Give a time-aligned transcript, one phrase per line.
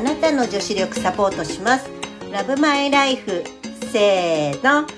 [0.00, 1.90] あなたの女子力サポートします。
[2.32, 3.44] ラブマイライフ。
[3.92, 4.88] せーの。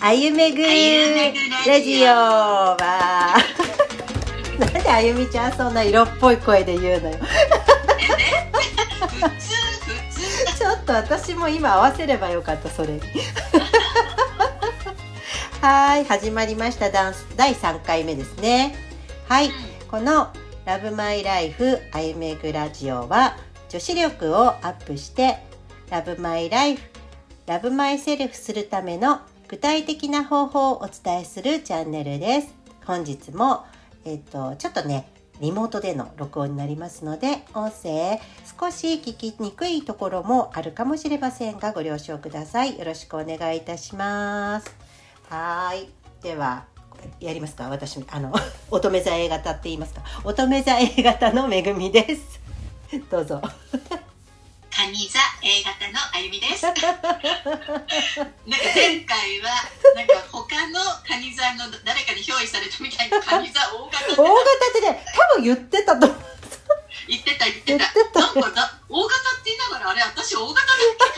[0.00, 3.36] あゆめぐラジオは。
[4.58, 7.18] なんであゆみちゃんそんな色っぽい声で言うのよ。
[10.58, 13.00] ちょっと私も今合わせればよかったそれに。
[15.60, 17.26] はい始まりましたダンス。
[17.36, 18.74] 第3回目ですね。
[19.28, 19.52] はい
[19.90, 20.28] この
[20.64, 23.36] 「ラブマイライフあゆめぐラジオは」
[23.68, 25.38] 女子力をアップして
[25.90, 26.82] ラブマイライフ
[27.46, 32.54] ラブマイセルフするための具体的な方法をお伝えするチャンネルです。
[32.84, 33.64] 本日も
[34.04, 35.08] えっ、とちょっとね
[35.40, 38.18] リモートでの録音になりますので音声
[38.58, 42.78] 少し聞きにくいところもあるかもしれませんがご了承ください。
[42.78, 44.74] よろしくお願いいたします。
[45.28, 45.88] はい。
[46.22, 46.64] では
[47.20, 47.68] やりますか？
[47.68, 48.32] 私あの
[48.70, 50.02] 乙女座 A 型って言いますか？
[50.24, 52.40] 乙女座 A 型のめぐみです。
[53.10, 53.42] どうぞ。
[54.70, 56.64] カニ座 A 型のあゆみです。
[56.64, 56.84] なんか
[58.74, 59.48] 前回は
[59.94, 66.06] なんか他のカニ座の誰かに憑依されたみたいなカニ座大型大型ってね多分言ってたと。
[67.08, 68.20] 言ってた言ってた。
[68.20, 71.10] なんかだ大型って言いながらあれ私大型だっけ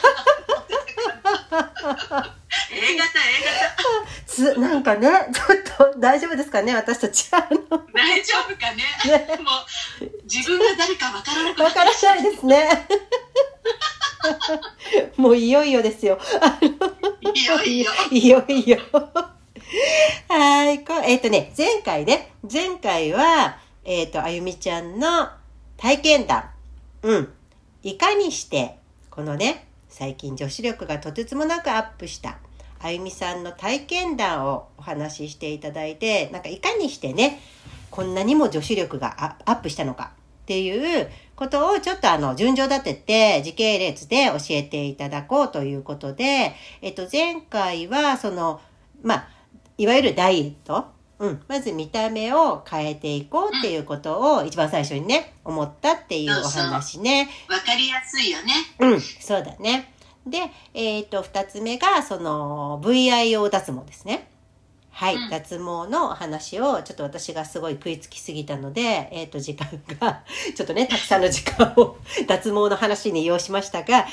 [1.52, 2.36] かな
[2.70, 4.17] A 型 A 型。
[4.38, 7.58] つなんかね ちょっと大丈夫ですかね私たちあの
[7.92, 8.84] 大丈夫かね？
[9.04, 9.50] ねも
[10.00, 12.86] う自分が誰かわからなくなわからないですね。
[15.16, 16.18] もういよいよですよ。
[17.20, 17.92] いよいよ。
[18.10, 18.78] いよいよ。
[20.28, 20.84] はい。
[20.84, 25.28] こうえっ、とね、前回ね、前回は、えっ、と、あゆみちゃんの
[25.76, 26.50] 体験談。
[27.02, 27.34] うん。
[27.82, 28.78] いかにして、
[29.10, 32.38] このね、最近女子力がとてつもなくアップした、
[32.80, 37.40] あゆみさんの体験談をお話ししていただいて、なんかいかにしてね、
[37.90, 40.12] こんなにも女子力がアアップしたのか
[40.42, 48.60] っていうことをちょっとあの順序立てて時系列で教えていただこうということで、えっと前回はその、
[49.02, 49.28] まあ、
[49.76, 50.86] いわゆるダイエット。
[51.18, 51.42] うん。
[51.48, 57.28] まず見た目を変えていこうっていうことを一番最初にね、思ったっていうお話ね。
[57.48, 58.52] わかりやすいよね。
[58.78, 59.92] うん、そうだね。
[60.30, 64.28] で、えっ、と、二つ目が、その、VIO 脱毛ですね。
[64.90, 69.68] はい、うん脱毛のお話を、ちょっと私がすごい食いつきすぎたので、えっ、と、時間
[70.00, 70.24] が、
[70.56, 71.96] ちょっとね、たくさんの時間を
[72.26, 74.06] 脱毛の話に要しましたが、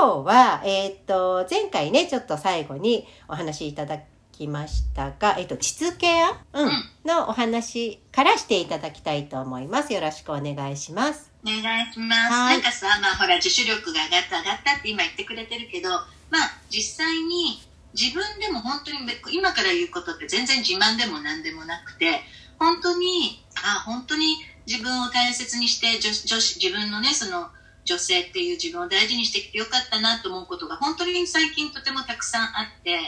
[0.00, 4.00] 今日は、えっ、と、前回ね、ちょっと最後にお話しいただ
[4.32, 9.92] きましたが、えっ、と、膣ケア、うん、うんのお話からしていただきたいと思います。
[9.92, 11.33] よろしくお願いします。
[11.44, 12.32] お願いします。
[12.32, 15.90] はいなんかさ、まあほら、女子力が上がった上がったって今言ってくれてるけど、
[16.30, 17.60] まあ実際に
[17.92, 18.98] 自分でも本当に
[19.30, 22.20] 今から言うことって全然自慢でも何でもなくて、
[22.58, 27.48] 本当に、あ、本当に自分を大切にして女女子、自分のね、その
[27.84, 32.98] 女性っていう自分を大事にしてきてよかったなと思うことが本当に最近とてもたくさんあって、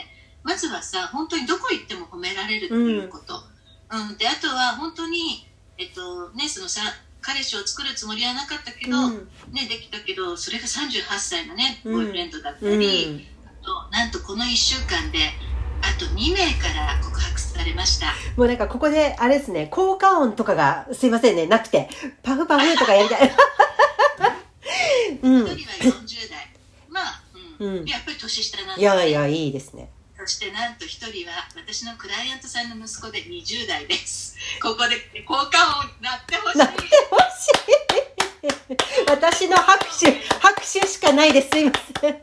[0.43, 3.41] まずはさ、本当にどこ行っても褒められるっていうこと。
[3.89, 5.47] うん、で、あとは本当に、
[5.77, 6.81] えっとね、そのさ、
[7.27, 9.27] 彼氏を作るつもりはなかったけど、うん。
[9.51, 11.93] ね、できたけどそれが38歳のねうん。
[11.93, 12.79] ボーイフレンドだったうん。
[12.79, 15.19] り、あとなんとこの1週間で
[15.81, 18.07] あと2名から告白されました。
[18.37, 21.89] もうなんかここで、あれですね、効果音とかが、すいませんね、なくて、
[22.23, 23.31] パフパフとかやりたい。
[25.21, 25.45] うん。
[25.45, 26.53] 1人は40代。
[26.89, 27.21] まあ、
[27.59, 27.77] うん。
[27.79, 27.85] うん。
[27.85, 29.91] やっぱり年下なんでいやいや、いいですね。
[30.19, 37.87] そしてなんと1人は私のクライアントさんの息子で20代です ここで効果音鳴ってほしいなってほしい。
[39.09, 41.49] 私の拍手、拍手しかないです。
[41.49, 42.13] すいません。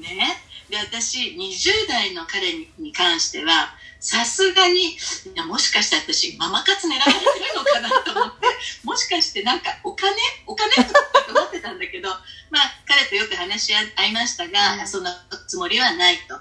[0.00, 4.96] ねで私20代の彼に関してはさすがにい
[5.36, 8.46] やもしかして私ママ活狙われてるのかなと思って
[8.82, 10.10] もしかしてなんかお金
[10.44, 12.08] お金とか思ってたんだけど
[12.50, 14.88] まあ彼とよく話し合いましたが、うん。
[14.88, 16.36] そんなつもりはないと、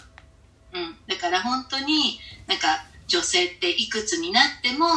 [0.73, 4.87] うん、だから本当になんか女性っていくつになっても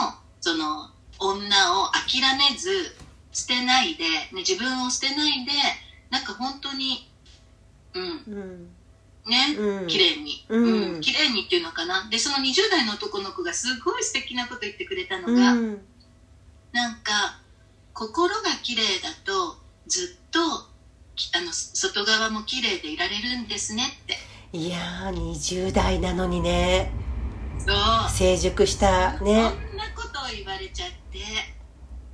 [0.41, 2.97] その女を諦めず
[3.31, 5.53] 捨てないで、ね、自分を捨てないで
[6.09, 7.11] なんか本当に
[7.93, 8.03] うん。
[8.03, 8.09] う
[8.41, 8.77] ん。
[9.27, 9.87] ね、うん。
[9.87, 10.95] 綺麗に、うん。
[10.95, 11.01] うん。
[11.01, 12.09] 綺麗にっていうのかな。
[12.11, 15.79] でその20代の男の子がすごい素敵なこと言ってくれたのうが、ん。
[16.73, 17.41] なんか
[17.93, 19.57] 心が綺麗だと
[19.87, 20.41] ずっと
[21.17, 24.17] きあの外側も綺麗でいられるんですねって。
[24.57, 26.91] いやー、20代なのにね、
[27.59, 28.11] そう。
[28.11, 29.33] 成熟したこね。
[29.33, 29.49] んな
[29.97, 31.19] ことを言われちゃって。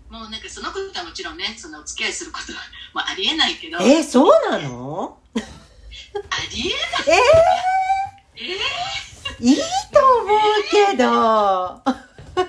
[0.08, 2.58] もうなんかそのことはもちろんねそのお付き合いすることは
[2.94, 3.78] もうありえないけど。
[3.78, 5.18] あえー、そうなの？
[6.50, 6.72] り
[7.06, 9.56] えええー、いい
[9.92, 12.00] と思うけど。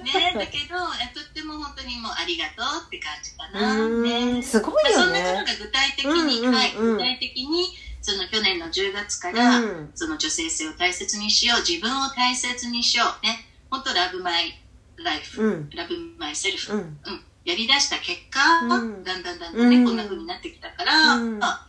[0.03, 0.77] ね、だけど
[1.13, 3.81] とっても本当にもうありがとうって感じかな。
[3.85, 5.57] うんね、すごいまあ、そよんなことがね。
[5.59, 6.53] 具体的に、うんうんうん。
[6.55, 7.67] はい、具体的に
[8.01, 9.91] その去年の10月から、うん。
[9.95, 13.45] その女性性を大切にしよう自分を大切にしようね。
[13.69, 14.59] 本当ラブマイ
[15.03, 15.69] ライフ、うん。
[15.71, 16.83] ラブマイセルフ、ううん。
[16.83, 16.97] ん。
[17.43, 19.03] やりだした結果、うん。
[19.03, 19.85] だんだんだんだんね、うん。
[19.85, 21.43] こんな風になってきたから、うん。
[21.43, 21.67] あ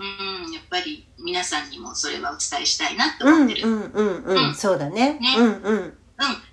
[0.00, 3.68] うん、やっぱり皆さんにもそれはお伝えしたいなとうん思ってる。
[3.68, 4.54] うんうんううんん。
[4.54, 5.18] そうだね。
[5.20, 5.76] ねうんうん。
[5.76, 5.94] うん、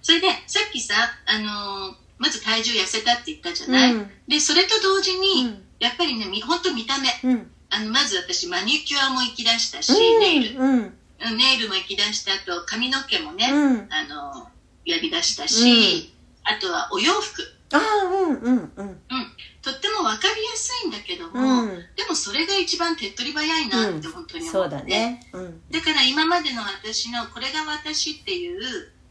[0.02, 0.96] それでさっきさ、
[1.26, 7.52] あのーまず体重痩せたって言ったじゃない、うんでそれと同時に、うんやっぱりねみ本当見た目うん。
[7.70, 10.80] あのまず私マニキュアも行き出したし、うんネイルうん。
[10.80, 13.88] うんネイルも行き出したあと髪の毛もね、うん。
[13.92, 14.48] あの
[14.86, 16.12] やりだしたし、
[16.44, 19.00] あとはお洋服ああ、うんうんうん。
[19.68, 21.68] とっても分かりやすいんだけども、うん。
[21.96, 25.22] でもそれが一番手っ取り早いなって本当に思そうって、だね。
[25.34, 25.62] うん。
[25.70, 28.62] だから今までの私のこれが私っていう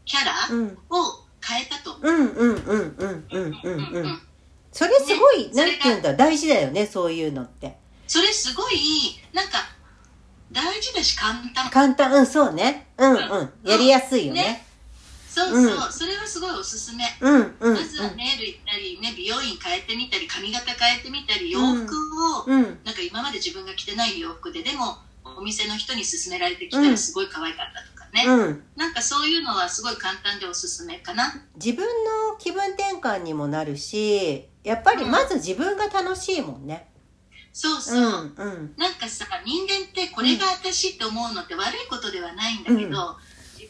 [0.05, 0.77] キャラうん。
[0.89, 2.11] を変えたと思う。
[2.11, 4.21] うんうんうんうんうんうんううんん。
[4.71, 7.77] それすごい、ねなんて言うんだ、大事だよね、そういうのって。
[8.07, 8.77] それすごい
[9.33, 9.57] なんか
[10.51, 12.87] 大事だし簡単簡単、うん、そうね。
[12.97, 13.69] うんうん。
[13.69, 14.66] やりやすいよねね。
[15.37, 21.95] そうそう、うんそれはすごいおすすめ、うんうんまずはネイル行ったり、ね、美容院変えてみたり髪型変えてみたり洋服
[22.41, 22.57] を、うん。
[22.57, 22.79] うん。
[22.83, 24.97] なんか今まで自分が着てない洋服ででも
[25.37, 28.63] お店の人に勧められてきたうんらすごい可愛かったとかね、うん。
[28.75, 36.89] なんかそういうのはすごい簡単でおすすめかな自分の気分転換にもなるし、やっぱりまず自分が楽しいもんね。
[37.53, 38.73] そうそう、うんうん。
[38.77, 42.87] なんかさ人間ってこれが私って思うのって悪いことではないんだけど、うん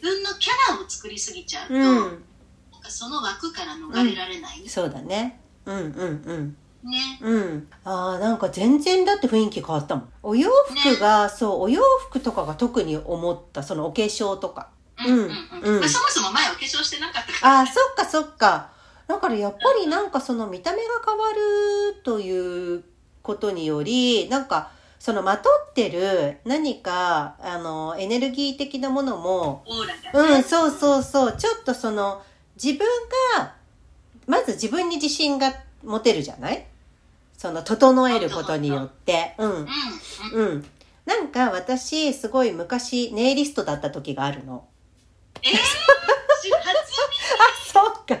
[0.00, 1.82] 分のキャラを作りすぎちゃうと、うん。
[1.82, 5.40] なんかその枠から逃れられない、そうだね。
[5.64, 6.56] うんうんうん。
[6.84, 7.68] ねうん。
[7.84, 10.12] ああ、なんか全然だって雰囲気変わったもん。
[10.22, 14.70] お洋服が、そう、お洋服とかが特に思った、そのお化粧とか。
[14.98, 18.70] うんうんうんうんまあそもそも前お化粧してなかったからああ、そっかそっか。
[19.06, 22.84] だからやっぱりなんかその見た目が変わるという
[23.22, 29.64] ことにより、なんかそのまとってる何か、あの、エネルギー的なものも、
[30.12, 32.22] ね、うん、そうそうそう、ちょっとその、
[32.62, 32.86] 自分
[33.38, 33.54] が、
[34.26, 35.54] まず自分に自信が
[35.84, 36.66] 持てるじゃない？
[37.36, 39.34] その、整えることによって。
[39.38, 39.68] うん。
[40.32, 40.66] うん。
[41.06, 44.66] なんか私、すごい昔、ネイリストだった時があるの。
[45.42, 45.78] えー、初
[47.72, 48.18] そうか。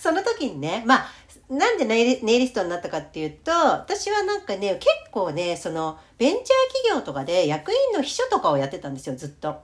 [0.00, 1.12] その時にね、まあ、
[1.50, 6.44] なんでネイリストになったかっていうと、私はなんかね、結構ね、その、ベンチャー
[6.84, 9.60] 企業とかで役員の秘書とかをやってたんですよ、ずっと。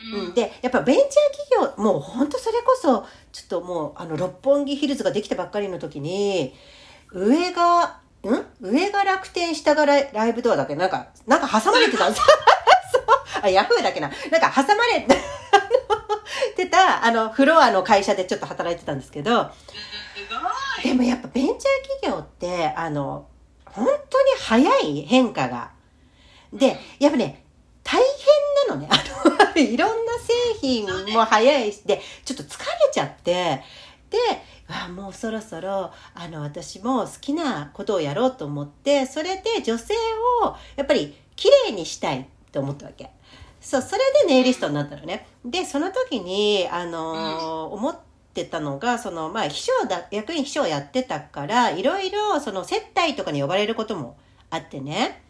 [0.00, 1.08] 耳うん、で、やっぱベンチャー
[1.50, 6.54] 企業、もう本当それこそ、ちょっともう、あの、六本木ヒルズができたばっかりの時に、
[7.10, 8.46] 上が、ん？
[8.60, 10.74] 上が楽天、下がライライブドアだっけ？
[10.74, 12.24] なんか、なんか挟まれてたんですよ。
[12.92, 13.02] そう。
[13.42, 14.10] あ、ヤフーだっけな？
[14.30, 15.16] なんか挟まれて、
[16.56, 19.50] てた、あの、フロアの会社でちょっと働いてたんですけど、
[20.82, 21.56] でもやっぱベンチャー
[22.00, 23.26] 企業って、あの、
[23.66, 25.72] 本当に早い変化が。
[26.52, 27.44] で、やっぱね、
[27.82, 28.88] 大変なのね。
[28.90, 28.96] あ
[29.28, 33.62] の、 いろんな製品も早いし、で、ちょっと疲れちゃって、
[34.10, 34.18] で、
[34.68, 39.94] あもうそろそろ、あの、私も好きなことをやろうと思って、それで女性
[40.42, 43.10] を、やっぱり、綺麗にしたいと思ったわけ。
[43.60, 45.26] そう、それでネイリストになったのね。
[45.44, 47.98] で、その時に、あのー思っ
[48.34, 54.16] てたのが、その、まあ、秘書だ、役員秘書をやってたから、いろいろ、その、接待とかに呼ばれることも
[54.50, 55.22] あってね。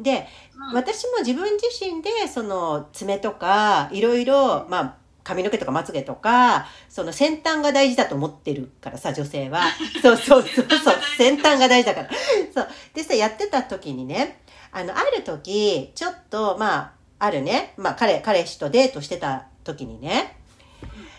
[0.00, 0.26] で、
[0.56, 9.62] うん私も自分自身で、その、爪とか、いろいろ、まあ、髪の毛とかまつげとか、その先端が大事だと思ってるからさ、女性は。
[10.02, 12.10] そうそうそうそう、先端が大事だから。
[12.54, 12.68] そう。
[12.94, 14.40] でさ、やってた時にね、
[14.72, 20.36] あの、ある時、ちょっと、まあ、あるね、まあ、彼、彼氏とデートしてた時にね、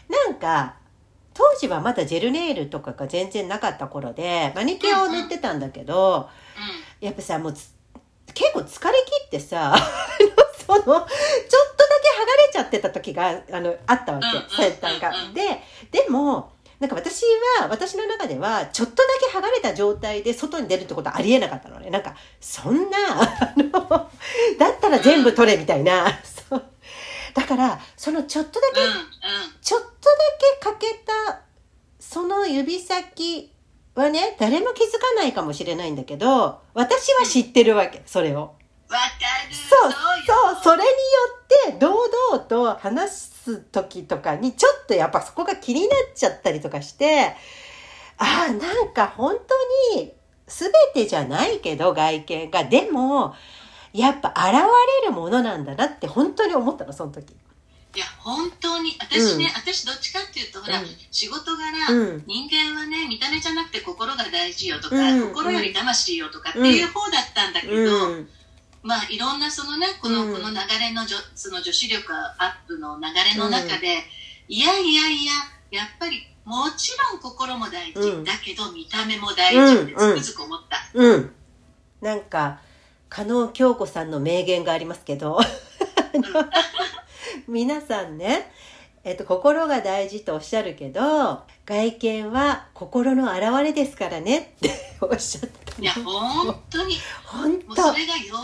[0.10, 0.76] なんか、
[1.34, 6.30] 当時はまだジェルネイルとかが全然なかった頃で、マニキュアを塗ってたんだけど、
[7.00, 7.74] やっぱさ、もうつ、
[8.34, 9.76] 結構疲れ切ってさ、
[10.66, 11.08] その、ちょっとだけ剥がれ
[12.52, 15.62] ちゃってた時が、あの、あったわけ先端がで、
[15.92, 17.24] でも、なんか私
[17.60, 21.90] は、私の中では、ちょっとだけ剥がれた状態で外に出るってことはありえなかったのね。
[21.90, 24.10] なんか、そんな、あの、
[24.60, 26.08] だったら全部取れみたいな。
[27.34, 28.94] だから、そのちょっとだけうんうん
[29.62, 29.92] ちょっとだ
[30.62, 31.42] け欠けた、
[32.00, 33.52] その指先
[33.96, 38.40] はね、誰も気づかないかもしれないんだけど、私は知ってるわけ、それを。
[38.40, 39.06] わか
[39.50, 39.96] るそう、よ
[40.54, 40.94] そう、それによ
[41.72, 47.36] って、堂々と話す時とかに、ちょっとやっぱそこが気になっちゃったりとかして、
[48.18, 49.36] ああ、なんか本
[49.94, 50.14] 当に、
[50.48, 52.64] 全てじゃないけど、外見が。
[52.66, 53.36] でも、
[53.94, 54.54] やっぱ現
[55.04, 57.32] れるものなんだなって本当に思ったの、その時。
[57.96, 58.98] いや本当に。
[59.00, 60.88] 私ね、私どっちかっていうとほら、うん。
[61.12, 62.24] 仕事柄、うん。
[62.26, 65.30] 人間はね見た目じゃなくて心が大事よとか、うん。
[65.30, 68.30] 心より魂よとかっていう方だったんだけど、うん。
[68.82, 70.34] まあいろんなそのねこの,、うん。
[70.34, 74.00] この流れのじょその女子力アップの流れの中で、
[74.48, 75.34] いやいやいや
[75.70, 78.24] やっぱりもちろん心も大事、うん。
[78.24, 81.36] だけど見た目も大事ってつうんくづく思った、うん。
[82.02, 82.60] なんか、
[83.14, 85.40] 加納京子さんの名言がありますけど、
[87.48, 88.52] 皆さんね、
[89.04, 96.98] えっと、心が大事とおっしゃるけど、外見は心の表れですからねっておっしゃったいや本当に。
[97.24, 97.94] 本当。
[97.94, 98.36] それがよ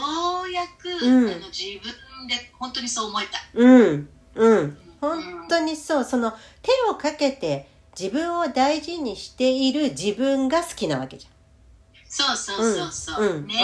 [0.46, 1.32] うやく、うん。
[1.32, 4.08] あの自分で本当にそう思えた、うん、うん。
[4.36, 4.78] うん。
[5.02, 7.68] 本当にそう、その手をかけて
[8.00, 11.28] 自分を大事にしている自分が好きなわけじ
[12.10, 12.56] そうそ。
[12.56, 13.56] うそうそう、うん、ね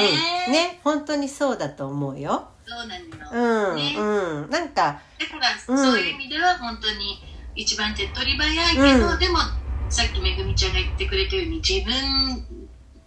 [0.48, 2.48] うん、ね、本当にそうだと思うよ。
[2.68, 2.98] そうな
[3.34, 4.50] の、うん、ねうん。
[4.50, 7.18] なんか、だから、うんそういう意味では本当に
[7.56, 9.40] 一番手っ取り早いけど、うんでも
[9.90, 11.94] さっきめぐみちゃんが言ってくれたように自分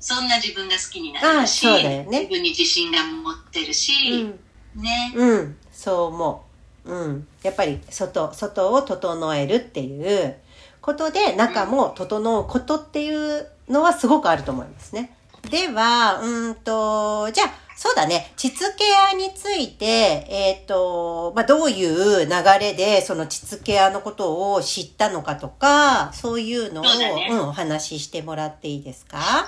[0.01, 4.39] そんな自分が好きになれるし、あそうだよね自分に自信が持ってるうし、ん、
[4.77, 6.45] ねうん、そう思
[6.87, 6.93] う。
[6.93, 7.27] うん。
[7.43, 10.37] やっぱり外、外を整えるっていう
[10.81, 15.15] ことで中も整うことっていうのはすごくあると思いますね。
[15.43, 18.33] では、うーんと、じゃあ、そうだね。
[18.37, 19.85] 膣ケアについて、
[20.29, 27.29] えっ、と、まあ、どういう流れでその膣ケアのことを知ったのかとか、そういうのを、そうだね。
[27.33, 29.17] ん、お話ししてもらっていいですか？
[29.19, 29.47] は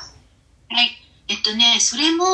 [0.83, 0.91] い。
[1.29, 2.25] えっとねそれも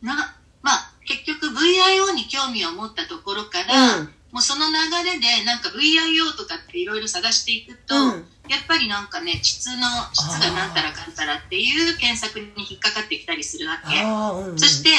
[0.00, 4.04] なまあ結局 VIO に興味を持ったところから、うん。
[4.32, 4.74] もうその流
[5.10, 14.02] れでなんか VIO とかっていろいろ探していくと、うんやっぱりなんかね膣の膣がなんたらかんたらっていう検索に引っかかってきたりするわけ。
[14.02, 14.58] うん、うん。
[14.58, 14.90] そして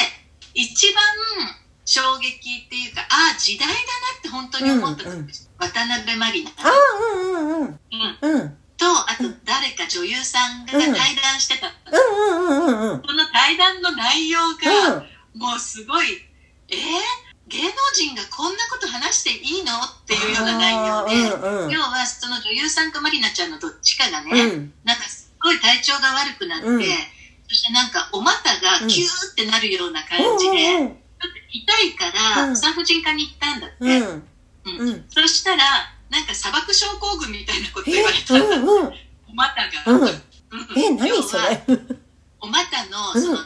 [0.54, 1.02] 一番
[1.84, 3.80] 衝撃っていうかああ時代だな
[4.18, 7.80] って本当に思ったうんうん渡辺満里奈ああ、うんうんうん。
[8.22, 8.56] うん、うん。
[8.76, 13.02] とあと誰か女優さんが対談してた、うんうんうんうんうん。
[13.06, 14.38] その対談の内容
[14.92, 16.06] が、もうすごい
[16.68, 16.78] えー、
[17.48, 19.72] 芸能人がこんなこと話していいの？
[19.78, 21.70] っていうような内容で、うんうん。
[21.70, 24.72] 要はその女優さんかまりなちゃんのどっちかがね、うん。
[24.84, 26.82] なんかすっごい体調が悪くなって、うん。
[27.48, 32.56] そしてなんかお股がキューってなるような感じで、うんちょっと痛いからうん。
[32.56, 35.04] 産婦人科に行ったんだって、うん。
[35.08, 35.64] そしたら
[36.10, 38.34] なんか砂漠症候群みたいなことえ言われた。
[38.36, 38.92] んだ、うんうん。
[39.30, 40.02] お股が、うん。
[40.02, 40.08] うん。
[40.08, 41.62] え何それ？
[42.40, 43.38] お股のその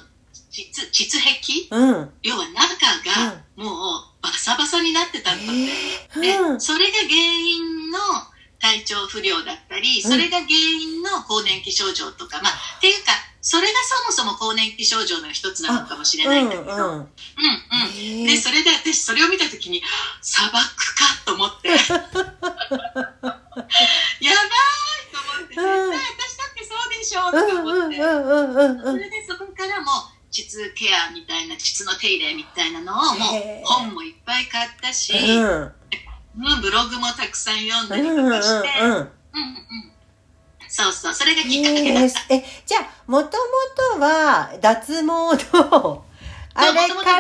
[0.51, 1.69] 膣膣壁？
[1.71, 2.11] うん。
[2.23, 2.75] 要は中
[3.07, 5.57] がもうバサバサになってたんだっ
[6.15, 6.61] て、でうん。
[6.61, 7.99] それが原因の
[8.61, 16.83] 体調不良だったり、それが原因の更年期症状とか、まあ、っていうか、それがそもそも更年期症状の一つなのかもしれないんだけど、うん、うん。
[16.83, 18.27] うんうん。
[18.27, 19.83] で、それで私、それを見たときに、
[20.21, 20.65] 砂漠か
[21.25, 21.97] と思って、 やばいと
[25.25, 28.93] 思って、絶対私だってそうでしょとうんか思って、うんうんうんうん。
[28.93, 35.73] それでそこからもう、膣ケアみたいな、膣の手入れみたいなのを、もう本もいっぱい買ったし、うん。
[36.39, 39.07] うん、ブログもたくさん読んだりとかして、うんうんうん
[40.73, 41.93] そうそう、それがきっかけ。
[41.93, 42.07] だえ。
[42.07, 42.21] った。
[42.21, 43.33] ーえじゃあもとも
[43.97, 46.05] とは脱毛の
[46.55, 47.19] あれか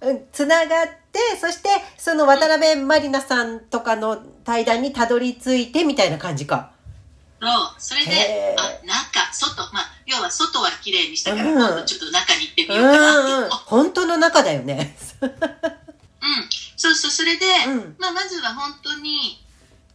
[0.00, 6.75] らうんつながってそしてその渡辺満里奈さんとかの対談にたどり着いてみたいな感じか。
[7.40, 11.56] そう、それであ、中、外、まあ、要は外は綺麗にしたから、うん。
[11.56, 13.22] 今度ちょっと中に行ってみうようかな。
[13.22, 13.50] ってんうん。
[13.50, 14.96] 本当の中だよね。
[15.20, 15.30] うん、
[16.76, 17.96] そうそう、それで、うん。
[17.98, 19.42] まあ、まずは本当に、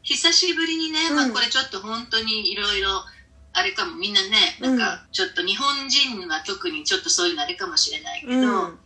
[0.03, 1.15] 久しぶりにね、うん。
[1.15, 3.03] まあ、これちょっと本当にいろいろ、
[3.53, 8.79] あれかも、みんなね、なんか、ちょっと日本人は特にちょっとそういうのあれかもしれないけど、うん、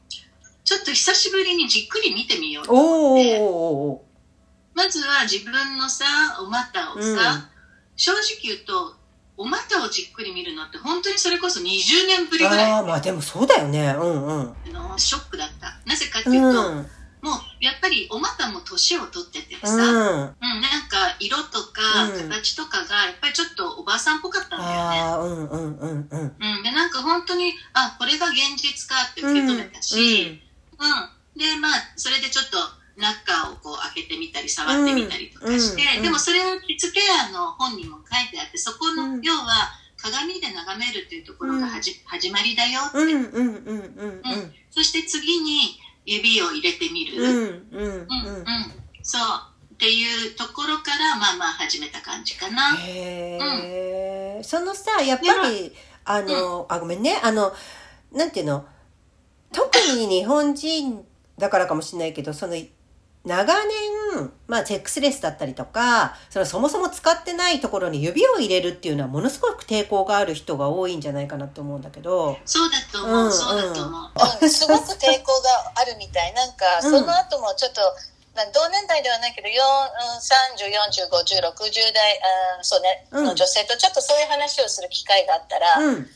[0.64, 4.02] ちょっと久しぶりにじっくり見てみようとお思って、お
[4.74, 6.06] まずは自分のさ、
[6.40, 7.55] お股をさ、うん
[7.96, 8.96] 正直言うと、
[9.38, 11.64] お股をじっくり見るのって本当にそれこそ20
[12.08, 13.94] 年ぶりぐらいああまあでもそうだよね。
[14.00, 14.74] うんうん。
[14.74, 15.78] のショックだった。
[15.86, 16.88] なぜかっていうと、うん
[17.26, 19.82] もうやっぱりお股も年を取っててさ、うん、うん。
[19.90, 24.78] なんか色とかうん形とかがやっぱりちょっとおばあさんっぽかったんだよね。
[24.78, 26.36] ああうんうんうんうん。
[26.40, 30.40] うん、でなんか本当にあこれが現実かって受け止めたし、
[30.78, 32.58] うんでまあそれでちょっと
[32.98, 39.22] 中をこう開けてみたり触ってみたりとかして、うんうんでもそれはキッズケアの本にも書いてあってそこの、うん。
[39.22, 44.54] 要は鏡で眺めるっていうところがはじ、始まりだよって、うんうんうんうんうん。
[44.70, 48.46] そして次に指を入れてみる、うんうんうんうん。
[49.02, 49.22] そう
[49.74, 52.76] っていうところからまあまあ始めた感じかな。
[52.78, 55.74] へえ、そのさやっぱり
[56.06, 57.20] あの、あごめんね。
[57.22, 57.54] あの
[58.14, 58.66] なんていうの？
[59.52, 61.06] 特に日本人
[61.38, 62.56] だからかもしれないけどその
[63.26, 72.38] 長年まあ、セックスレスだったりとか、そのそもそも使ってないところに指を入れるっていうのはものすごく抵抗がある人が多いんじゃないかなと思うんだけど。
[72.46, 74.12] そうだと思う、うんそうだと思う。
[74.42, 76.34] うんすごく抵抗があるみたい。
[76.34, 77.82] なんか、その後もちょっと、
[78.36, 82.20] まあ同年代ではないけど、よんうん30、40、50、60代、
[82.58, 86.08] あーそうね、うんの女性とちょっとそういう話をする機会があったら、うん。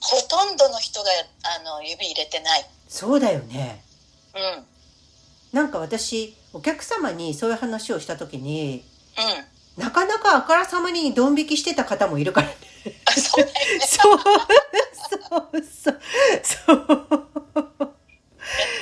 [0.00, 1.10] ほとんどの人が
[1.42, 2.64] あの指入れてない。
[2.88, 3.82] そうだよね。
[4.34, 4.66] うん。
[5.52, 5.58] うん。
[5.58, 8.84] なんか私、お客様にそういう話をした時に、
[9.76, 12.56] なかなかあからさまにドン引きしてた方もいるからね。
[13.06, 13.52] あそうね。
[13.86, 16.00] そう、そう、そう、
[16.42, 16.86] そう。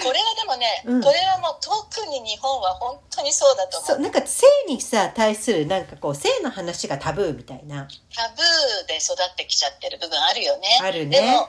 [0.02, 3.88] これはでもね、うんこれはもう特に日本は本当にそうだと思う。
[3.88, 7.88] そう、なんか性にさ、対する、なんかこう、性の話がタブーみたいな。
[8.14, 10.68] タブーで育ってきちゃってる部分あるよね。
[10.82, 11.48] あるねでも、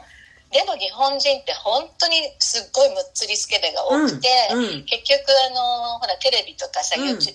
[0.51, 5.20] でも日本人って本当にすっごいむっつりスケベが多くて、うんうん結局
[5.51, 7.27] あの、ほらテレビとかさ、うんと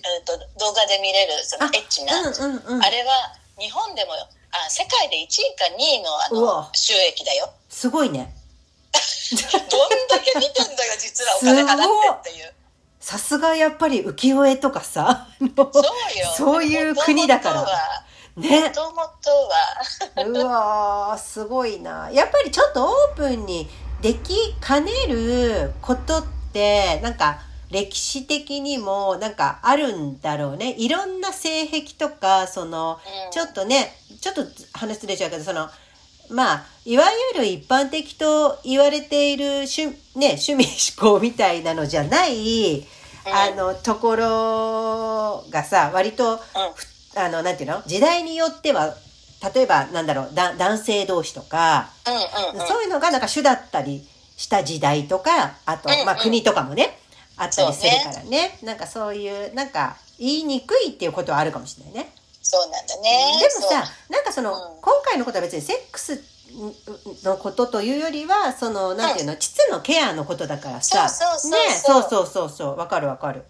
[0.57, 2.83] 動画で見れるそのあエッチな、うんうんうん。
[2.83, 4.13] あれは日本でも
[4.51, 7.53] あ世界で1位か2位のあの収益だよ。
[7.69, 8.33] すごいね。
[9.33, 12.53] どんだけ見てんだよ、実はお金払ってっていう。
[12.99, 15.73] さすがやっぱり浮世絵とかさ、そうよ。
[16.37, 17.67] そういう国だから
[18.37, 18.69] ねも。
[18.69, 19.29] ともと
[20.17, 22.09] は、うわー、すごいな。
[22.11, 23.67] やっぱりちょっとオープンに
[24.01, 30.75] できかねることって、なんか歴史的にもなんかあるんだろうね。
[30.77, 34.41] いろんな性癖とか、その、うんちょっとね、ちょっと
[34.73, 35.69] 話ずれちゃうけど、その、
[36.29, 40.65] まあ、いわゆる一般的と言われている趣,、ね、趣味
[40.97, 42.83] 思考みたいなのじゃない、うん
[43.25, 46.37] あの、ところがさ、割と、
[46.75, 47.81] ふあの、なんていうの？
[47.85, 48.95] 時代によっては、
[49.53, 52.67] 例えば、なんだろう、だ男性同士とか、うんうんうん。
[52.67, 56.97] そういうのがなんか主だったりした時代とか、あと、うんうんまあ国とかもね、
[57.37, 58.57] あったりするからね。
[58.63, 62.09] なんかそういう、なんか言いにくいっていうことはあるかもしれないね。
[62.41, 63.37] そうなんだね。
[63.39, 66.21] でもさ、なんかその、うん今回のことは別にセックス
[67.23, 71.09] のことというよりは、その、なんていうの、膣のケアのことだからさ。
[71.09, 73.43] そうそうそうね、そそううそうそうそう、わかるわかる。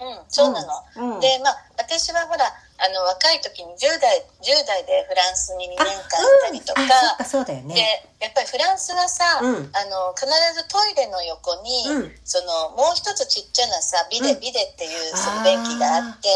[0.00, 1.14] うん、そうなの。
[1.14, 2.44] うんで、まあ、私はほら、
[2.78, 6.00] あの、若い時に10代、10代でフランスに2年間い
[6.44, 6.88] たりとか、うん、
[7.22, 16.28] あ、そうだよでね。、やっぱりフランスはさ、うんあの、必ずトイレの横に、うんその、もう一つちっちゃなさ、ビデ、うんビデっていうその便器があって、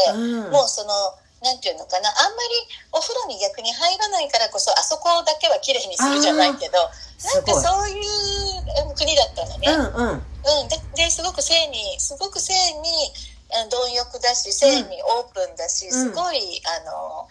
[0.49, 0.93] もうその、
[1.41, 7.61] なんていうのかな、あんまりお風呂に逆に入らないからこそ、あそこだけは綺麗にするじゃないけど、なんか。
[7.61, 9.67] そういううん国だったのね。
[9.67, 10.23] うんうん。
[10.41, 15.91] うん、でですごく性にすごく性にあ貪欲だし性にオープンだし、うん。
[15.91, 17.27] すごいあの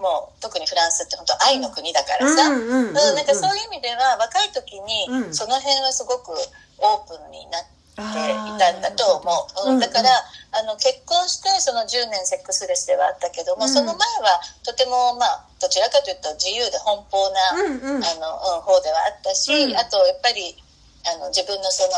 [0.00, 2.94] もう特にフランスって本当愛の国だからさ、うんうんうんうんうん。
[2.94, 5.34] なんかそういう意味では若い時にうん。
[5.34, 6.32] その辺はすごく
[6.78, 9.28] オープンになっていたんだと思
[9.66, 10.08] う、うんうん、だから、
[10.52, 13.68] あの結婚してその10年セックスレスではあったけども、うん。
[13.68, 17.52] その前はとてもまあどちらかというと自由で奔放な。
[17.52, 19.76] あの、うん、方ではあったし、うん。
[19.76, 20.56] あとやっぱり
[21.04, 21.92] あの自分のその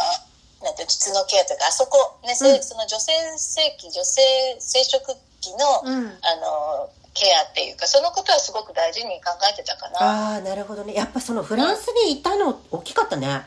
[0.62, 4.22] なんて膣のケアとかあそこ、ねせうんその女性性器女性
[4.58, 6.06] 生殖期の,、うん。
[6.06, 10.94] あのケアっていうかそのことはすごく大事に考えてたかなああ、なるほどね。
[10.94, 13.42] やっぱそのフランスにいたの大きかったね。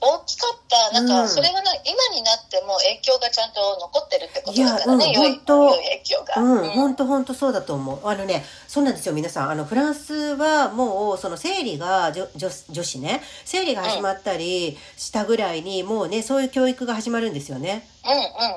[0.00, 0.92] 大きかった。
[0.92, 1.22] なんうん。
[1.24, 6.96] かそれがな、今になっても影響がちゃんと残ってるってことだからねいやうん良い本当良い影響が、うん、ほん。
[6.96, 8.08] とほんとそうだと思う。
[8.08, 9.50] あのね、そうなんですよ、皆さん。
[9.50, 17.88] あの、フランスはもう、その生理が、女女女子ね、生理が始まったりしたぐらいに、もうね、そういう教育が始まるんですよね。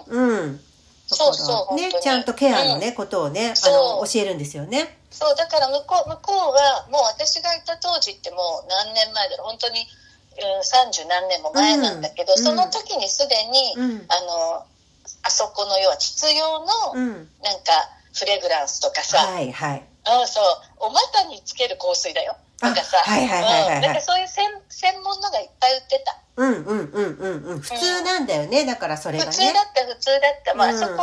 [0.10, 0.30] うんうん。
[0.32, 0.58] うん。
[0.58, 5.00] だそうそうね、ちゃんとケアのね、ことをね、あの、教えるんですよね。
[5.12, 9.48] そうだから向こう向こうはもう私がいた当時ってもう何年前だろう。
[9.48, 9.88] 本当に
[10.64, 14.06] 三十、何年も前なんだけど、うんその時にすでに、うん。
[14.08, 14.66] あの
[15.24, 17.08] あそこの要は膣用のうん。
[17.44, 19.84] なんかフレグランスとかさ、はいはい。
[20.06, 20.44] あそう
[20.80, 26.18] お股につける香水だよとかさあはいはいなんかそういう専専門のがいっぱい売ってた。
[26.38, 27.60] うんうんうんうんうん。
[27.60, 29.32] 普通なんだよね、だからそれがね。
[29.32, 30.96] 普通だった普通だった、まあ、うんそこを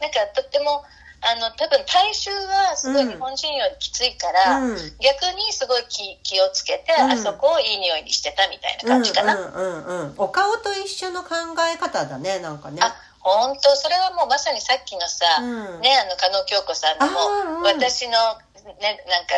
[0.00, 0.82] なんかとっても
[1.26, 4.76] あの多分大衆はすごい日本人よりきついから、うん。
[5.00, 9.34] 逆にすごい気気をつけて、うんあそこをいい匂いにしてたみたいなうん感じかな。
[9.34, 10.14] うんうんうん。
[10.18, 11.34] お顔と一緒の考
[11.72, 12.80] え方だね、なんかね。
[12.82, 13.74] あ本当？
[13.74, 18.12] それはもうまさにさっきのさ、うんねあの加納京子さんのも、私の
[18.80, 19.32] ねなんか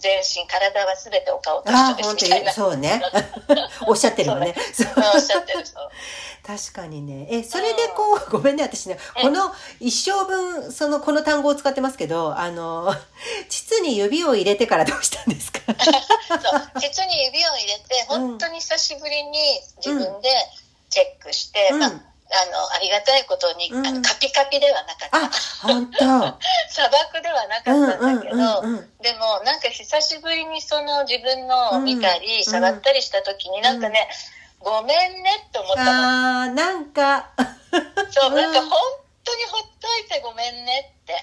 [0.00, 2.52] 全身体は全てお顔と一緒ですみたいな。
[2.52, 3.00] そうね。
[3.86, 4.54] おっしゃってるよね。
[4.74, 5.90] そううんおっしゃってるそう。
[6.46, 7.28] 確かにね。
[7.30, 12.92] え、それでこう、ごめんね、私ね、この一生分、その、この単語を使ってますけど、あの、
[13.48, 15.60] 膣に指を入れてからどうしたんですか？
[15.78, 20.30] そう膣に指を入れてうん本当に久しぶりに自分で
[20.88, 21.92] チェックして、うんまあ
[22.46, 25.16] の、ありがたいことに、うんあのカピカピではなかった。
[25.26, 25.30] あ、
[25.62, 25.98] 本当。
[26.70, 34.08] 砂漠ではなかうんったんだけど、うんうんでもなんか久しぶりにその自分のを見たり、うん触ったりした時になんかね、
[34.60, 35.90] ごめんねって思ったの。
[36.42, 37.30] あー、なんか、
[38.10, 38.70] そう、うんなんか本
[39.24, 41.14] 当にほっといてごめんねって。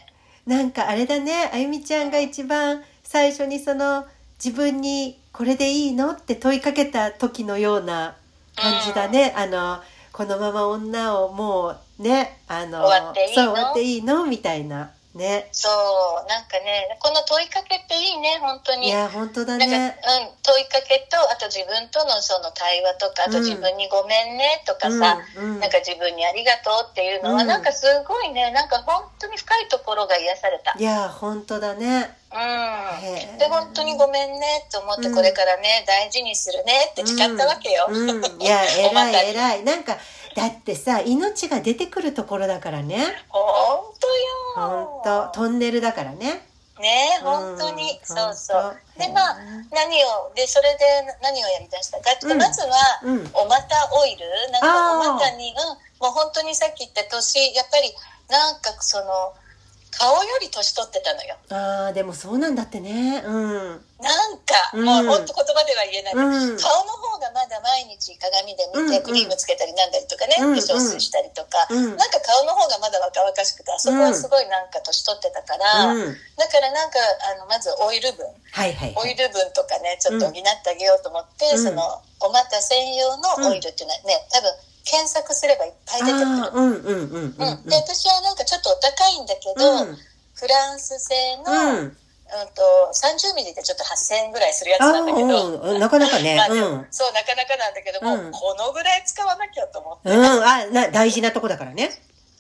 [0.46, 4.06] なんかあれだね、あゆみちゃんが一番最初にその
[4.44, 8.16] 自分にこれでいいのって問いかけた時のような
[8.56, 9.34] 感じだね。
[9.36, 9.82] あの、
[10.18, 12.88] このまま女をもうね、あの、
[13.36, 14.26] そう終わっていいの？
[14.26, 14.90] みたいな。
[15.18, 15.50] ね。
[15.52, 18.88] そう、なんかね、この問いかけっていいね、本当に。
[18.88, 20.00] いや、本当だなんか、ね。
[20.24, 30.78] うん、問いかけと、あと自分とのその対話とか、あとうん自分にごめんねとかさ、うんうんなんか自分にありがとうっていうのは、うんなんかすごいね、なんか本当に深いところが癒された。
[30.78, 32.16] いや、本当だね。
[32.32, 33.38] うん。
[33.38, 37.88] で、本当にごめんねと思って、うんこれからね、大事にするねって誓ったわけよ。
[37.90, 39.64] うん、うんいや、 偉い偉い。
[39.64, 39.98] なんか、
[40.38, 43.04] だってさ、命が出てくるところだからね。
[43.28, 43.42] 本
[44.56, 45.02] 当本よ。
[45.04, 46.46] 当トンネルだからね。
[46.80, 48.78] ねうん本当に、そうそ本う。
[48.98, 49.38] 当で、まあ
[49.74, 52.00] 何を、で、それで何をやりだした？
[52.02, 53.32] かって、うんまずは、うん。
[53.34, 54.30] お股オイル？
[54.52, 55.58] なんかお股に、うん、
[56.06, 57.92] もう本当にさっき言った年、やっぱり、
[58.30, 59.34] なんかその、
[59.98, 61.36] 顔より年取ってたのよ。
[61.50, 63.24] ああ、でもそうなんだってね。
[63.26, 63.82] うん。
[63.98, 66.14] なんか、うんもう本当言葉では言えない。
[66.14, 66.58] うん。
[66.62, 71.98] 顔の方がまだ毎日鏡で見て、うんクリームつけたりなんだりとかね、うん化粧水したりとか、うん。
[71.98, 76.14] なんか顔の方がまだ若々しくて、あそこはすごいなんか年取ってたから、うん。
[76.38, 77.00] だからなんか、
[77.34, 79.06] あの、まずオイル分、はいはいはい。
[79.06, 81.82] オイル分とかね、ちょっと補ってあげようと思って、うんその、
[82.22, 84.54] お股専用のオイルっていうのはね、多分、
[84.88, 86.26] 検索すればいっぱい出てくる。
[86.26, 87.24] うんうんうんうん。
[87.24, 89.98] うん、で私はなんかちょっとお高いんだけど、うん。
[90.34, 91.92] フランス製の、うんうん。
[92.56, 92.62] と
[92.96, 95.80] 30ミリでちょっと8000円ぐらいするやつあなんだけど、あ、うん。
[95.80, 96.88] なかなかねうん。
[96.90, 100.24] そうなかなかなんだけども、うんこのぐらい使わなきゃと思って、うん。
[100.24, 101.92] あ、な、大事なとこだからね。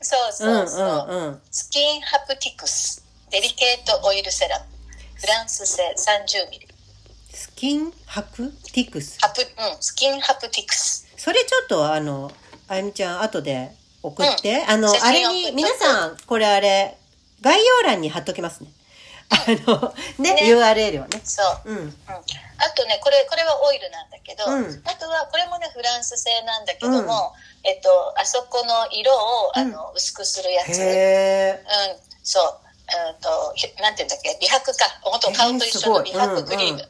[0.01, 1.41] そううんそうそう、うんうん。
[1.51, 4.65] スキンハプティクスデリケートオイルセラム
[5.15, 6.67] フランス製30ミリ
[7.33, 9.17] スキンハクティクス。
[9.19, 9.47] ハプ、うん、
[9.81, 12.31] スキンハプティクスそれちょっとあの、
[12.67, 13.71] あゆみちゃん後で
[14.03, 14.63] 送って。
[14.67, 16.97] あの、写真あれに、皆さん、これあれ、
[17.41, 18.69] 概要欄に貼っときますね。
[19.29, 19.35] あ
[19.69, 20.41] の、ね、ね。
[20.45, 21.21] URL をね。
[21.23, 21.71] そう。
[21.71, 21.95] うん。
[22.59, 24.81] あとねこれこれはオイルなんだけど、うん。
[24.85, 31.97] あとはこれもねフランス製なんだけども、えっとあそこの色をあの、薄くするやつ、うん。
[32.23, 32.59] そう。
[32.87, 34.37] うんとひなんていうんだっけ？
[34.39, 34.85] 美白か。
[35.01, 36.89] 本当顔と一緒の美白クリーム、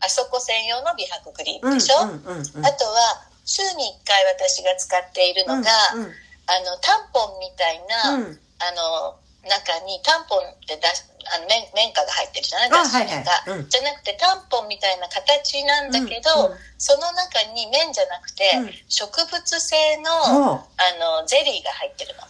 [0.00, 1.72] あそこ専用の美白クリーうん。
[1.74, 2.08] ムでしょ、うん。
[2.24, 2.38] うん。
[2.38, 2.66] うん。
[2.66, 6.12] あとは週に1回私が使っているのが、うん
[6.46, 8.38] あのタンポンみたいな、うんうん。
[8.60, 9.16] あの
[9.48, 12.68] 中にタンポンってだしあの綿綿花が入ってるじゃない？
[12.68, 20.10] あ脱脂綿が、はいはいうんじゃなくてタンポンみたいな形なんだけど、うんうんその中に綿じゃなくて、うん植物性の,、
[20.52, 22.28] はあのゼリーが入ってるの、あ。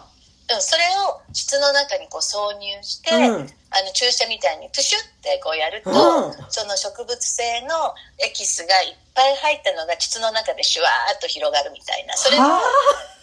[0.00, 0.04] は
[0.54, 3.18] うん、それを膣の中にこう挿入して、あ。
[3.28, 3.50] うん。
[3.70, 5.94] あの注射みたいにプシュってこうやると、う
[6.30, 12.60] んその植物性のエキスがいっぱい入ったのが膣の中でシュワーっと広がるみたいなそれもはあ。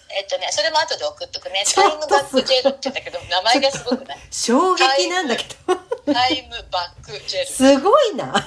[0.09, 1.65] えっとね、それも後で送っとくね。
[1.75, 4.17] タイムバックジェルって言ったけど、名前がすごくない？
[4.31, 5.75] 衝撃なんだけど。
[6.13, 7.45] タイムバックジェル。
[7.45, 8.23] すごいな。
[8.23, 8.39] うん、ね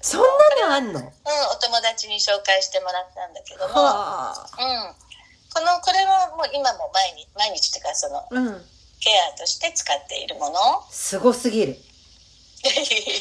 [0.00, 0.22] そん
[0.62, 1.00] なのあんの？
[1.00, 1.10] うん、お
[1.60, 4.48] 友達に紹介してもらったんだけども、はあ。
[4.56, 4.94] うん。
[5.52, 8.64] この、これはもう今も毎日、毎日っていうか、その、うん。
[9.06, 10.58] ケアとして使っているもの。
[10.90, 11.78] すごすぎる。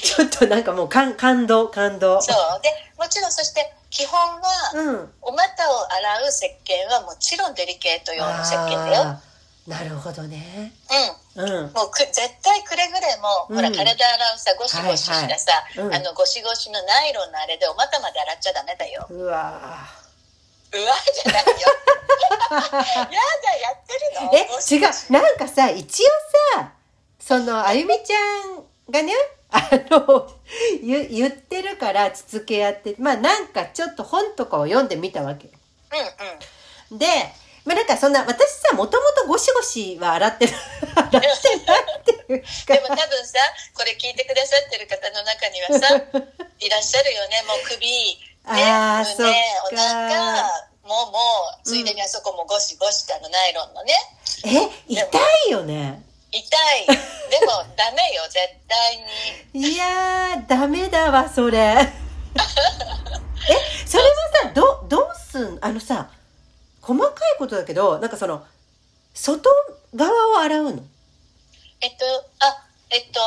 [0.03, 2.17] そ ちょっとなんかもう感感動、感動。
[2.17, 2.21] う。
[2.63, 5.13] で、もちろんそして、基本は、うん。
[5.21, 9.21] お股を洗う石鹸はもちろんデリケート用の石鹸だよ。
[9.67, 10.73] なるほどね。
[11.35, 11.45] うん。
[11.45, 11.73] うん。
[11.73, 19.85] もうく絶対くれぐれも、うんほら体洗うさゴシゴシしたさ、はいはいうんあのゴシゴシのナイロンのあれでお股まで洗っちゃダメだようわ
[20.73, 21.51] うわじゃないよ
[22.51, 23.11] やだや
[23.73, 24.31] ってるの？
[24.31, 25.11] ー え違う。
[25.11, 26.07] なんかさ、一応
[26.55, 26.71] さ、
[27.19, 29.13] その、あゆみちゃんがね、
[29.51, 30.31] あの、
[30.83, 35.53] 言言ってるから、つつけやって、まあなんかちょっと本とかを読んでみたわけよ。
[35.93, 37.07] うんうんで、
[37.63, 40.53] まあなんかそんな、私さ、もともとゴシゴシは洗ってる、
[40.95, 42.95] 洗ってないっていうでもか。
[42.95, 43.39] 多分さ
[43.73, 45.95] これ聞いてくださってる方の中にはさ
[46.59, 47.77] いらっしゃるよねもう首
[48.53, 48.63] ね。
[48.63, 49.33] あー胸そっか。
[49.71, 50.43] お腹
[50.83, 51.17] もも
[51.63, 53.93] ついでにあそこもゴシゴシってあのナイロンのね。
[54.45, 55.01] え、痛
[55.47, 56.03] いよね。
[56.31, 56.85] 痛い。
[56.87, 56.93] で
[57.45, 58.97] も ダメよ絶対
[59.53, 59.69] に。
[59.71, 61.57] いやー、ダメだわ、それ。
[61.87, 61.87] え、
[63.87, 64.09] それは
[64.43, 66.09] さ、ど、どうすん、あのさ、
[66.81, 68.45] 細かいことだけど、なんかその、
[69.13, 69.49] 外
[69.95, 70.83] 側を洗うの？
[71.81, 72.05] えっと、
[72.39, 73.19] あ、えっと、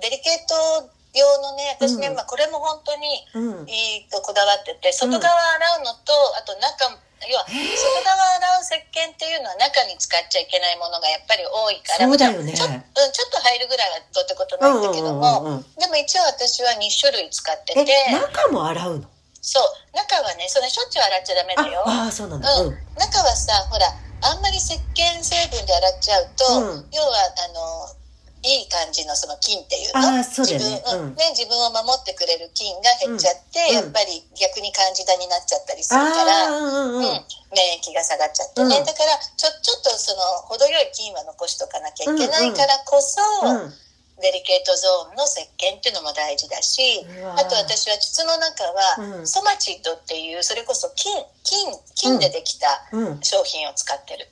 [0.00, 3.68] デリケート用のね、私ね、うんまあこれも本当にうん。
[3.68, 6.92] いいとこだわってて、外側洗うのと、あと中、
[7.24, 7.56] 要は外
[8.04, 12.52] 側洗う石鹸っていうのは中に使っちゃいけないものがやっぱり多いからそうだよね。
[12.52, 15.80] もちょ,、うん、ちょっと入るぐらいはどうってことないんだけども、うんうんうんうん。
[15.80, 17.88] でも一応私は2種類使ってて。
[18.12, 19.08] え中も洗うの？
[19.40, 19.96] そう。
[19.96, 21.82] 中はねそれしょっちゅう洗っちゃダメだよ。
[21.86, 22.52] ああそうなんだ。
[22.60, 23.88] うん、中はさほら
[24.22, 26.88] あんまり石鹸成分で洗っちゃうと、うん。
[26.92, 28.05] 要はあの
[28.46, 30.22] いい感じのその菌っていうの？
[30.22, 30.22] ね。
[30.22, 31.18] 自分,、うん。
[31.18, 33.74] ね自分を守ってくれる菌が減っちゃって、うん。
[33.74, 38.86] やっぱり逆にカンジダになっちゃったりするあから、あうんうん免疫が下がっちゃってね、うん。
[38.86, 43.74] だからちょちょっとその程よい菌は残しとかなきゃいけないからこそ、うん。
[44.22, 47.04] デリケートゾーンの石鹸っていうのも大事だし
[47.36, 48.64] あと私は膣の中
[49.02, 49.26] は、うん。
[49.26, 53.20] ソマチッドっていうそれこそ金菌菌でできたうん。
[53.22, 54.28] 商品を使ってる。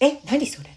[0.00, 0.70] え何それ？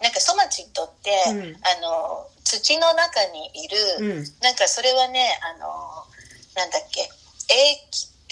[0.00, 1.56] なんかソマチッドって、うん。
[1.62, 4.24] あの土の中にいる、うん。
[4.42, 5.66] なんかそれはねあの
[6.54, 7.08] なんだっけ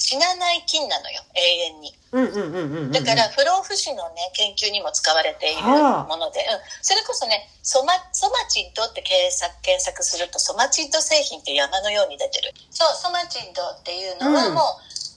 [0.07, 1.41] 死なない菌なのよ永
[1.75, 1.91] 遠に。
[2.13, 6.09] うんうんうんうんうんだから不老不死のね研究にも使われているはあ。
[6.09, 12.55] もので、うん、それこそねソマソマチッドって検索検索するとソマチッド製品って山のように出てる。
[12.71, 14.55] そうソマチッドっていうのはうん。
[14.55, 14.63] も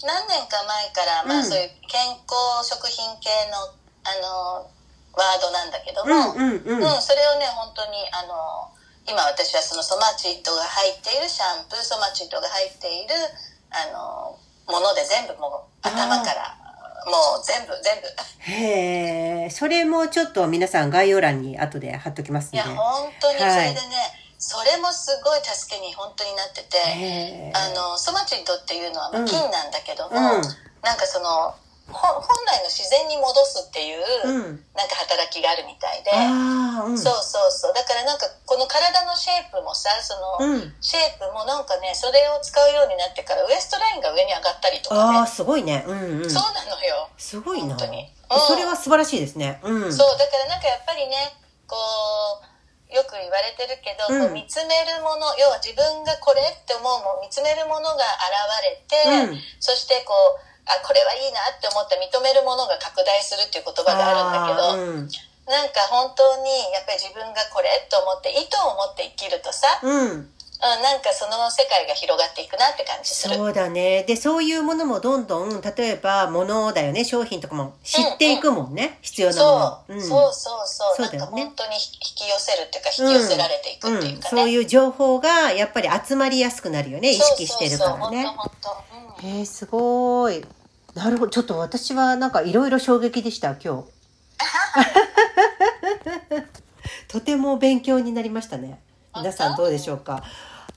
[0.03, 1.39] う何年か前から、まうん。
[1.41, 3.69] あそういう健康食品系の
[4.01, 4.71] あの
[5.13, 6.83] ワードなんだけども、うんうんうん。
[6.83, 8.69] うん、それをね、本当に、あの、
[9.07, 13.15] 今私はそのソマチッドが入っているシャンプー、ソマチッドが入っている、
[13.71, 16.55] あの、もので全部もう頭から、
[17.05, 18.07] もう全部、全部。
[18.51, 22.57] へえそれもちょっと皆さん概要欄に後で貼っときますんで。
[22.57, 23.67] いや、本当にそはい。
[23.69, 23.81] れでね、
[24.37, 30.41] それもすごい助けに本当になってて、あの、ソマチッドっていうのは菌なんだけども、うん。
[30.81, 31.55] なんかその、ほ
[31.91, 34.65] 本来の自然に戻すっていう、うん。
[34.75, 36.97] なんか働きがあるみたいで、うん。
[36.97, 37.73] そうそうそう。
[37.73, 40.73] だからなんかこの体のシェイプもさ、その、うん。
[40.81, 45.17] シェイプもなんかね、それを使うようになってからウエストラインが上に上がったりとかね。
[45.19, 45.83] ああすごいね。
[45.87, 46.29] うんうん。
[46.29, 47.09] そうなのよ。
[47.17, 47.75] すごいな。
[47.75, 48.13] 本当に。
[48.47, 49.59] それは素晴らしいですね。
[49.63, 49.93] うん。
[49.93, 51.33] そう、だからなんかやっぱりね、
[51.67, 51.75] こ
[52.45, 52.49] う、
[52.93, 54.33] よく言われてるけど、うん。
[54.33, 58.01] 見つめるもの、要は自分がこれって思うもん見つめるものが現
[58.65, 59.41] れて、うん。
[59.59, 65.09] そしてこう、あ、これはいいなって思った認めるものが拡大するっていう言葉があるんだけど、うん
[65.49, 70.29] なんか本当にやっぱり自分がこれと思って意図を持って生きるとさ、うん
[70.61, 73.35] うん、なんかその世界が広がっていくなって感じする。
[73.35, 74.03] そうだね。
[74.03, 80.01] で、そういうものもどんどん、例えば、物だよね、商品とかも知っていくもんね、必要なもの。
[80.01, 81.79] そう、そうそうそうそうだよねなんか本当に引
[82.13, 84.41] き寄せるっていうか引き寄せられていくっていうかね。
[84.41, 87.97] そういう情報が、やっぱり集まりやすくなるよね、意識してるからね。
[87.97, 89.27] そうそうそう本当本当。
[89.27, 90.45] え、すごい。
[90.95, 91.31] なるほど。
[91.31, 93.89] ちょっと私はなんかいろいろ衝撃でした、今日。
[97.07, 98.81] とても勉強になりましたね。
[99.15, 100.23] 皆さんどうでしょうか。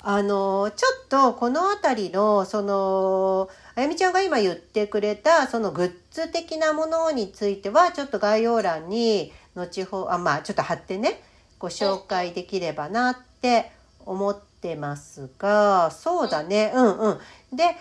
[0.05, 11.23] あの、ちょっとこのあたりの、その、あやみちゃんが今言ってくれた、そのグッズ的なものについては、ちょっと概要欄に、後ほど、あ、まあ、ちょっと貼ってね、
[11.59, 13.71] ご紹介できればなって
[14.05, 17.21] 思ってますが、そうだね、うんう
[17.53, 17.57] ん。
[17.57, 17.77] で、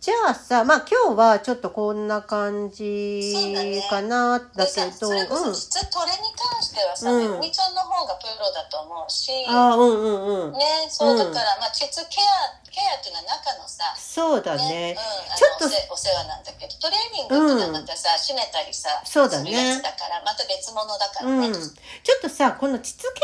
[0.00, 3.34] じゃあさ、まあ今日はちょっとこんな感じ
[3.90, 5.54] かな、だけど、それこうん。
[5.54, 10.52] そ質トレに関してはさ、うんめぐみちゃんの方がプロだと思うし、ああ、うんうんうん。
[10.52, 15.36] ね、そううんだから、まあ、膣ケア、ケアっていうのは中のさ、そうだね、ねうん、。
[15.36, 21.48] ちょっとお世お世話なんだけど、トレーニングってのはまたさ、締めたりさ、そうだねだから、また別物だからね。
[21.48, 21.60] うん、ちょ
[22.18, 23.20] っとさこの膣系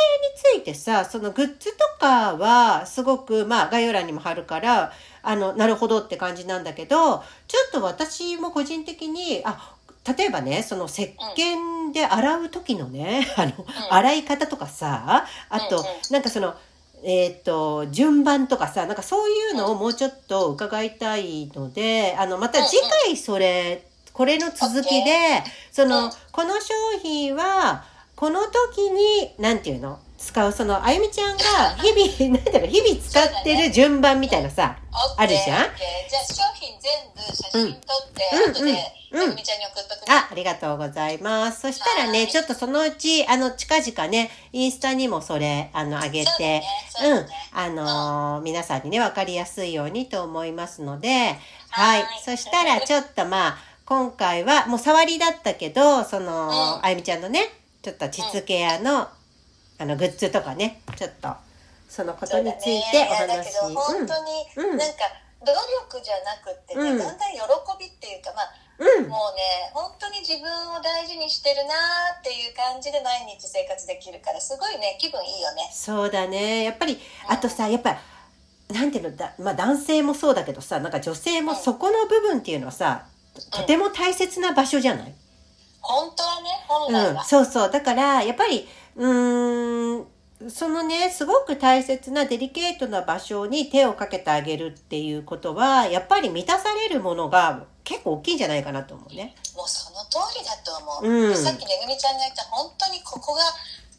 [0.57, 4.93] についてさそのグッズとかはすごくまあ概要欄にも貼るから
[5.25, 9.75] あのなるほどって感じなんだけどちょっと私も個人的にあ
[10.17, 13.53] 例えばねその石鹸で洗う時のね、あの
[13.91, 16.55] 洗い方とかさあと、なんかその
[17.03, 26.11] えっ、と順番とかさなんかそういうのをもうちょっと伺いたいのであのまた次回それ、これの続きでその、うん。
[26.33, 27.85] この商品は
[28.17, 29.99] この時になんていうの？
[30.25, 31.43] 使うそのあゆみちゃんが
[31.77, 34.77] 日々なんだろう日々使ってる順番みたいなさ、
[35.17, 35.45] あるじゃん？
[35.45, 35.69] じゃあ
[36.33, 38.51] 商品全部写真撮って、うん。
[38.53, 38.77] 後で、うん
[39.15, 40.13] めぐみちゃんに送っとくね。
[40.13, 41.61] あ、ありがとうございます。
[41.61, 42.29] そしたらね、はい。
[42.29, 47.81] ちょっとそのうち、あの、近々ね、インスタにもそれ、あの、上げてそうだね、そううん。
[47.81, 51.37] あのー皆さんにね、わかりやすいようにと思いますので、
[51.71, 52.03] はい。
[52.03, 52.23] はい。
[52.25, 56.85] そしたら、ちょっとまあ、今回は、もう触りだったけど、その、うん。
[56.85, 59.07] あゆみちゃんのね、ちょっと膣ケアの、
[59.79, 61.29] あの、グッズとかね、ちょっと、
[61.89, 65.05] そのことについておそうだね本当に、うんなんか
[65.45, 67.39] 努力じゃなくってね、うんだんだん喜
[67.79, 69.05] びっていうかまあうん。
[69.05, 69.09] うん。
[69.11, 76.65] もうね本当に自分を大事にしてるなーっていう感じで毎日生活できるからすごいね気分いいよねそうだね。
[76.65, 77.99] やっぱり、あとさ、やっぱ、
[78.73, 83.05] なんていうのだ、まあ男性もそうだけどさ、なんか女性もそこの部分っていうのはさ、
[83.53, 85.15] とても大切な場所じゃない、
[85.81, 87.25] 本当はね、本来うん、は。
[87.25, 87.71] そうそう。
[87.71, 99.35] だから、やっぱり、うーん、そのね、すごく大切なデリケートな場所に手をかけてあげるっていうことは、やっぱり満たされるものが結構大きいんじゃないかなと思うね。
[99.55, 101.09] もうその通りだと思う。
[101.09, 103.43] うんさっきめぐみちゃんが言った本当にここが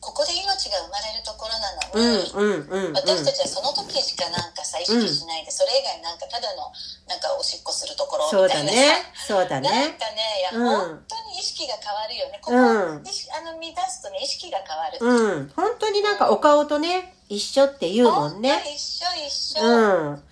[0.06, 2.94] ここで命が生まれるところなうん、のに、うん、うん、うん。
[2.94, 6.70] 私たちはその時しかなんかさ意識しないで、それ以外なんかただの
[7.10, 9.02] なんかおしっこするところそうみたいなさだね。
[9.26, 9.98] そうだなんね。
[9.98, 12.38] かね、いや、うん本当に意識が変わるよね。
[12.40, 14.98] ここ、うんあの満たすとね、意識が変わる。
[15.02, 15.52] うん。
[15.56, 19.66] 本当になんかお顔とね、一緒って言うもんね一緒一緒。
[19.66, 20.24] うん。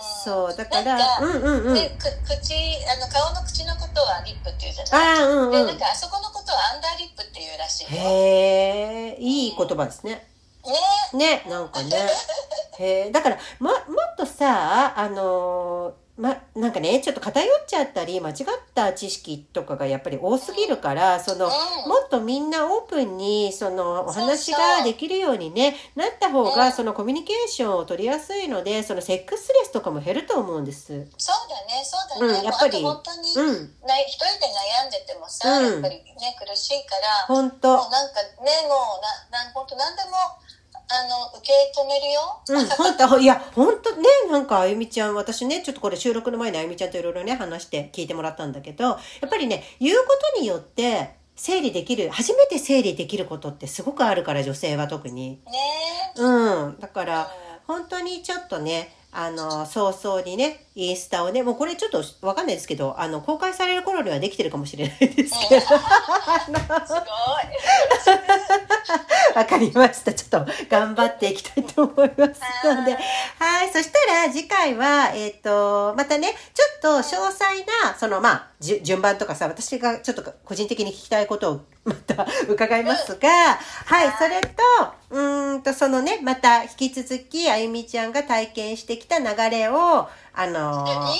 [0.00, 1.74] うんそう、だから、うんうんうん。
[1.74, 2.54] でく口
[2.88, 5.66] あの顔の口のことはリップっていうじゃないああ、うんでうん。
[5.66, 10.26] なんかあそこのことはアンダーリップっていうらしいへえ、いい言葉ですね。
[11.14, 11.90] ね、なんかね。
[12.78, 18.36] へえ、だから、も、もっとさ、あのーま、なんかね、ちょっと偏っちゃったり、間違っ
[18.74, 21.88] た知識とかがやっぱり多すぎるから、その、うん。
[21.88, 26.72] もっとみんなオープンに、その、お話ができるようにね、なった方が、うん。
[26.72, 31.06] そのコミュニケーションを取りやすいので、そのセックスレスとかも減ると思うんです。
[31.16, 32.82] そうだねそうだね、うんやっぱり。
[32.82, 33.74] 本当に、うん。
[33.86, 34.46] ない一人で
[34.84, 35.72] 悩んでてもさ、うん。
[35.72, 37.56] やっぱりね苦しいからほんもと。
[37.56, 40.10] うなんかねもうななん本当何でも
[40.92, 55.40] あの受け止めるよ、うん、 本当いや、本当ね、なんか、あゆみちゃん、私ね、ちょっとこれ収録の前にあゆみちゃんといろいろね、話して聞いてもらったんだけど、やっぱりね、言うことによって、整理できる、初めて整理できることってすごくあるから、女性は特に。
[55.46, 56.80] ねうん。
[56.80, 65.78] だから、うん本当にちょっとね、あの、早々にね、インスタをね、もうこれちょっとわかんないですけど、あの、公開される頃にはできてるかもしれないですけど、すごい
[69.34, 70.14] わかりました。
[70.14, 72.94] ちょっと頑張っていきたいと思いますので。
[72.94, 73.72] はいはい。
[73.72, 77.44] そしたら次回は、えっ、と、またね、ちょっと詳細
[77.84, 83.28] な、その、まあ、順番とかさ、私がちょっと個人的に聞きたいことをまた伺いますが、
[83.86, 84.12] はい。
[84.18, 84.48] それと、
[85.10, 90.62] うーんと、そのね、また引き続き、あゆみちゃんが体験してきた流れを、あのいいの？
[90.62, 91.16] なんか、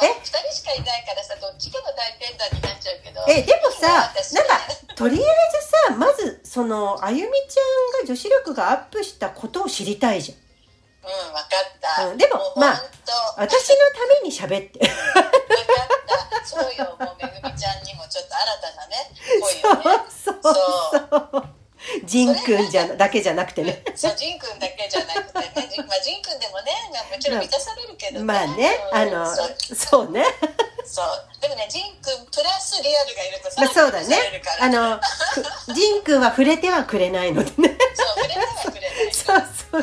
[0.00, 3.20] まあ、え？2人しかいないからさどっちかの体験談になっちゃうけど。
[3.28, 4.14] え、でもさ、なんか、
[4.94, 5.24] とりあえ
[5.60, 10.38] ずさ、まず、その、あゆみちゃんが女子力がアップしたことを知りたいじゃん。
[10.38, 12.82] うん分かった、うんでもうまあ
[13.36, 14.78] 私のために喋って。
[14.78, 15.30] 分かっ
[15.98, 16.01] た
[16.44, 20.38] そうよもうめぐみちゃんにもちょっと新たなね恋をねそう。
[20.42, 20.54] そう
[21.32, 21.62] そう。
[22.04, 23.82] ジンくんじゃ、だけじゃなくてね。
[23.94, 25.44] そう、ジンくんだけじゃなくてね、
[25.78, 28.24] まあ、ジンくんでもね、まあ、もちろん満たされるけどね。
[28.24, 30.10] まあね、あのうんそう、そう。
[30.12, 30.24] ね。
[30.84, 31.06] そう。
[31.40, 34.16] でもね、ジンくんプラスリアルがいるとさ、まあそうだね。
[34.60, 35.00] あの、
[35.74, 37.76] ジンくんは触れてはくれないのでね。
[37.94, 38.81] そう、触れてはくれない。
[39.12, 39.82] そうそう。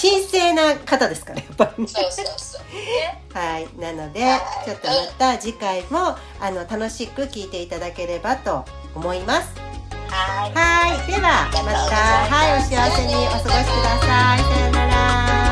[0.00, 1.88] 神聖な方ですから、やっぱりね。
[1.88, 2.62] そうそうそう。
[2.74, 3.22] ね。
[3.32, 3.68] はい。
[3.78, 9.54] なのではい、ちょっとまた次回も、あの、楽しく聞いていただければと思います。
[10.08, 10.52] はい。
[10.52, 11.06] はい。
[11.06, 11.96] では、また、
[12.34, 13.64] はい、お幸せにお過ごしくだ
[14.00, 14.38] さい。
[14.38, 15.51] さよなら。